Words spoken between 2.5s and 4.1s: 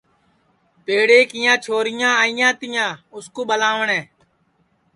تیا اُس کُو ٻلاٹؔے